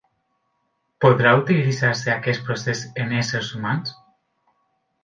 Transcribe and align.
Podrà 1.05 1.33
utilitzar-se 1.41 2.15
aquest 2.15 2.45
procés 2.49 2.83
en 3.05 3.15
éssers 3.21 3.53
humans? 3.61 3.95